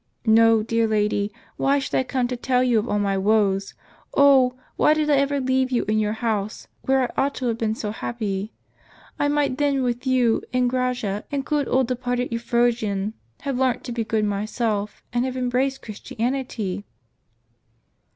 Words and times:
"No, 0.25 0.63
dear 0.63 0.87
lady, 0.87 1.31
why 1.57 1.77
should 1.77 1.93
I 1.93 2.01
come 2.01 2.27
to 2.29 2.35
tell 2.35 2.63
you 2.63 2.79
of 2.79 2.89
all 2.89 2.97
my 2.97 3.19
woes? 3.19 3.75
Oh! 4.17 4.55
why 4.75 4.95
did 4.95 5.11
I 5.11 5.17
ever 5.17 5.39
leave 5.39 5.69
you 5.69 5.85
and 5.87 6.01
your 6.01 6.13
house, 6.13 6.67
where 6.81 7.01
1 7.01 7.09
ought 7.17 7.35
to 7.35 7.45
have 7.45 7.59
been 7.59 7.75
so 7.75 7.91
happy? 7.91 8.51
I 9.19 9.27
might 9.27 9.59
then 9.59 9.83
wdth 9.83 10.07
you, 10.07 10.41
and 10.51 10.67
Graja, 10.67 11.23
and 11.31 11.45
good 11.45 11.67
old 11.67 11.85
departed 11.87 12.29
Euphrosyne, 12.31 13.13
have 13.41 13.59
learnt 13.59 13.83
to 13.83 13.91
be 13.91 14.03
good 14.03 14.25
myself, 14.25 15.03
and 15.13 15.23
have 15.23 15.37
embraced 15.37 15.83
Christianity 15.83 16.83